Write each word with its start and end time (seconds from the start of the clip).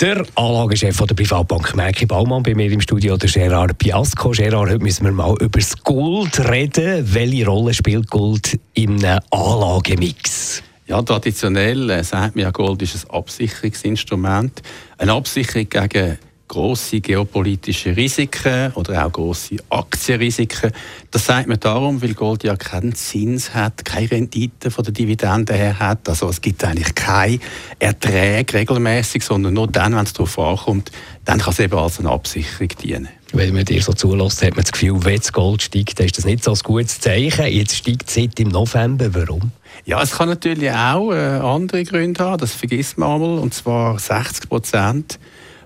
der 0.00 0.24
Anlagechef 0.36 0.96
der 0.96 1.14
Privatbank 1.14 1.74
Merki 1.74 2.06
Baumann 2.06 2.42
bei 2.42 2.54
mir 2.54 2.70
im 2.70 2.80
Studio, 2.80 3.16
der 3.16 3.28
Gerard 3.28 3.78
Piasco. 3.78 4.30
Gerard, 4.30 4.70
heute 4.70 4.82
müssen 4.82 5.04
wir 5.04 5.12
mal 5.12 5.34
über 5.40 5.58
das 5.58 5.76
Gold 5.82 6.38
reden. 6.48 7.02
Welche 7.12 7.46
Rolle 7.46 7.74
spielt 7.74 8.08
Gold 8.08 8.58
im 8.74 9.04
Anlagemix? 9.30 10.62
Ja, 10.86 11.02
traditionell 11.02 11.90
äh, 11.90 12.04
sagt 12.04 12.36
man 12.36 12.44
ja, 12.44 12.50
Gold 12.50 12.82
ist 12.82 13.06
ein 13.06 13.10
Absicherungsinstrument. 13.10 14.62
Eine 14.98 15.12
Absicherung 15.12 15.68
gegen 15.68 16.18
große 16.48 17.00
geopolitische 17.00 17.96
Risiken 17.96 18.72
oder 18.74 19.06
auch 19.06 19.12
große 19.12 19.56
Aktienrisiken. 19.68 20.72
Das 21.10 21.26
sagt 21.26 21.46
man 21.46 21.60
darum, 21.60 22.02
weil 22.02 22.14
Gold 22.14 22.44
ja 22.44 22.56
keinen 22.56 22.94
Zins 22.94 23.54
hat, 23.54 23.84
keine 23.84 24.10
Rendite 24.10 24.70
von 24.70 24.84
der 24.84 24.92
Dividende 24.92 25.54
her 25.54 25.78
hat. 25.78 26.08
Also 26.08 26.28
es 26.28 26.40
gibt 26.40 26.64
eigentlich 26.64 26.94
keine 26.94 27.38
Erträge 27.78 28.54
regelmäßig, 28.54 29.22
sondern 29.22 29.54
nur 29.54 29.68
dann, 29.68 29.94
wenn 29.94 30.04
es 30.04 30.12
darauf 30.12 30.38
ankommt, 30.38 30.90
dann 31.24 31.38
kann 31.38 31.52
es 31.52 31.60
eben 31.60 31.78
als 31.78 32.00
eine 32.00 32.10
Absicherung 32.10 32.68
dienen. 32.82 33.08
Wenn 33.32 33.54
man 33.54 33.66
dir 33.66 33.82
so 33.82 33.92
zulässt, 33.92 34.42
hat 34.42 34.56
man 34.56 34.64
das 34.64 34.72
Gefühl, 34.72 35.04
wenn 35.04 35.16
das 35.16 35.32
Gold 35.32 35.62
steigt, 35.62 35.98
dann 35.98 36.06
ist 36.06 36.16
das 36.16 36.24
nicht 36.24 36.42
so 36.42 36.52
ein 36.52 36.58
gutes 36.64 36.98
Zeichen. 36.98 37.46
Jetzt 37.46 37.76
steigt 37.76 38.08
es 38.08 38.14
seit 38.14 38.40
im 38.40 38.48
November. 38.48 39.14
Warum? 39.14 39.52
Ja, 39.84 40.02
es 40.02 40.12
kann 40.12 40.28
natürlich 40.28 40.70
auch 40.70 41.12
äh, 41.12 41.16
andere 41.16 41.84
Gründe 41.84 42.24
haben, 42.24 42.38
das 42.38 42.52
vergisst 42.52 42.98
man 42.98 43.12
einmal, 43.12 43.38
und 43.38 43.54
zwar 43.54 43.98
60 43.98 44.48
Prozent 44.48 45.18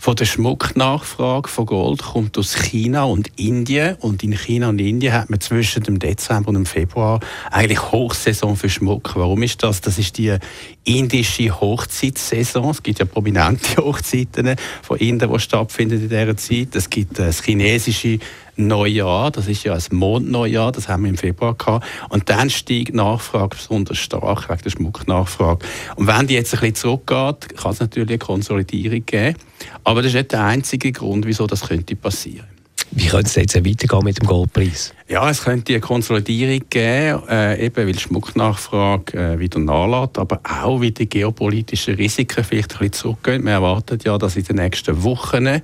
von 0.00 0.14
der 0.14 0.26
Schmucknachfrage 0.26 1.48
von 1.48 1.66
Gold 1.66 2.02
kommt 2.02 2.38
aus 2.38 2.54
China 2.54 3.02
und 3.04 3.32
Indien. 3.36 3.96
Und 3.96 4.22
in 4.22 4.32
China 4.32 4.68
und 4.68 4.78
Indien 4.78 5.12
hat 5.12 5.28
man 5.28 5.40
zwischen 5.40 5.82
dem 5.82 5.98
Dezember 5.98 6.50
und 6.50 6.54
dem 6.54 6.66
Februar 6.66 7.18
eigentlich 7.50 7.90
Hochsaison 7.90 8.56
für 8.56 8.70
Schmuck. 8.70 9.16
Warum 9.16 9.42
ist 9.42 9.60
das? 9.64 9.80
Das 9.80 9.98
ist 9.98 10.16
die 10.16 10.36
indische 10.84 11.60
Hochzeitssaison. 11.60 12.70
Es 12.70 12.82
gibt 12.82 13.00
ja 13.00 13.06
prominente 13.06 13.76
Hochzeiten 13.84 14.54
von 14.82 14.98
Indien, 14.98 15.32
die 15.32 15.40
stattfinden 15.40 16.00
in 16.00 16.08
dieser 16.08 16.36
Zeit. 16.36 16.76
Es 16.76 16.88
gibt 16.88 17.18
das 17.18 17.42
chinesische 17.42 18.20
Neujahr, 18.58 19.30
das 19.30 19.46
ist 19.46 19.64
ja 19.64 19.74
ein 19.74 19.82
Mondneujahr, 19.90 20.72
das 20.72 20.88
haben 20.88 21.04
wir 21.04 21.10
im 21.10 21.16
Februar 21.16 21.54
gehabt. 21.54 21.86
Und 22.08 22.28
dann 22.28 22.50
steigt 22.50 22.88
die 22.88 22.92
Nachfrage 22.92 23.56
besonders 23.56 23.98
stark 23.98 24.48
wegen 24.48 24.62
der 24.62 24.70
Schmucknachfrage. 24.70 25.64
Und 25.96 26.06
wenn 26.06 26.26
die 26.26 26.34
jetzt 26.34 26.52
ein 26.54 26.60
bisschen 26.60 26.74
zurückgeht, 26.74 27.56
kann 27.56 27.72
es 27.72 27.80
natürlich 27.80 28.10
eine 28.10 28.18
Konsolidierung 28.18 29.06
geben. 29.06 29.36
Aber 29.84 30.02
das 30.02 30.10
ist 30.10 30.16
nicht 30.16 30.32
der 30.32 30.44
einzige 30.44 30.92
Grund, 30.92 31.26
wieso 31.26 31.46
das 31.46 31.68
könnte 31.68 31.96
passieren. 31.96 32.46
Wie 32.90 33.06
könnte 33.06 33.26
es 33.26 33.34
jetzt 33.34 33.54
weitergehen 33.54 34.04
mit 34.04 34.20
dem 34.20 34.26
Goldpreis? 34.26 34.94
Ja, 35.08 35.28
es 35.28 35.44
könnte 35.44 35.74
eine 35.74 35.80
Konsolidierung 35.80 36.62
geben, 36.70 37.22
äh, 37.28 37.66
eben 37.66 37.76
weil 37.76 37.92
die 37.92 37.98
Schmucknachfrage 37.98 39.34
äh, 39.34 39.38
wieder 39.38 39.58
nachlässt, 39.58 40.18
aber 40.18 40.40
auch 40.42 40.80
weil 40.80 40.92
die 40.92 41.08
geopolitischen 41.08 41.96
Risiken 41.96 42.44
vielleicht 42.44 42.72
ein 42.72 42.78
bisschen 42.78 42.92
zurückgehen. 42.92 43.44
Man 43.44 43.52
erwartet 43.52 44.04
ja, 44.04 44.16
dass 44.16 44.36
in 44.36 44.44
den 44.44 44.56
nächsten 44.56 45.02
Wochen 45.02 45.60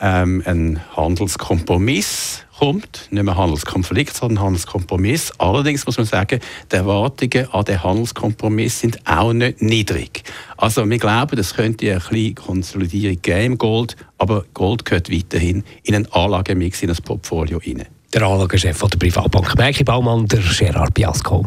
ähm, 0.00 0.42
ein 0.46 0.80
Handelskompromiss 0.96 2.44
kommt, 2.58 3.08
nicht 3.10 3.22
mehr 3.22 3.36
Handelskonflikt, 3.36 4.14
sondern 4.14 4.44
Handelskompromiss. 4.44 5.32
Allerdings 5.38 5.86
muss 5.86 5.96
man 5.96 6.06
sagen, 6.06 6.40
die 6.70 6.76
Erwartungen 6.76 7.48
an 7.52 7.64
den 7.64 7.82
Handelskompromiss 7.82 8.80
sind 8.80 8.98
auch 9.06 9.32
nicht 9.32 9.62
niedrig. 9.62 10.22
Also 10.56 10.88
wir 10.88 10.98
glauben, 10.98 11.38
es 11.38 11.54
könnte 11.54 11.90
eine 11.90 12.00
kleine 12.00 12.34
Konsolidierung 12.34 13.22
geben 13.22 13.52
im 13.52 13.58
Gold, 13.58 13.96
aber 14.18 14.44
Gold 14.52 14.84
gehört 14.84 15.10
weiterhin 15.10 15.64
in 15.84 15.94
einen 15.94 16.12
Anlagemix, 16.12 16.82
in 16.82 16.90
ein 16.90 16.96
Portfolio 16.96 17.58
rein. 17.64 17.86
Der 18.12 18.22
Anlagechef 18.22 18.78
der 18.78 18.98
Privatbank 18.98 19.56
Merki 19.56 19.84
Baumann, 19.84 20.26
der 20.26 20.40
Gerard 20.40 20.94
Biasco. 20.94 21.46